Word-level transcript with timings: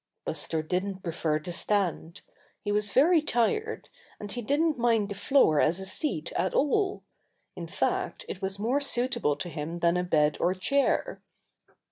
Buster 0.25 0.63
didn't 0.63 1.03
prefer 1.03 1.37
to 1.37 1.51
stand. 1.51 2.21
He 2.63 2.71
was 2.71 2.91
very 2.91 3.21
tired, 3.21 3.87
and 4.19 4.31
he 4.31 4.41
didn't 4.41 4.79
mind 4.79 5.09
the 5.09 5.13
floor 5.13 5.61
as 5.61 5.79
a 5.79 5.85
seat 5.85 6.31
at 6.31 6.55
all. 6.55 7.03
In 7.55 7.67
fact, 7.67 8.25
it 8.27 8.41
was 8.41 8.57
more 8.57 8.81
suitable 8.81 9.35
to 9.35 9.47
him 9.47 9.77
than 9.77 9.97
a 9.97 10.03
bed 10.03 10.37
or 10.39 10.55
chair. 10.55 11.21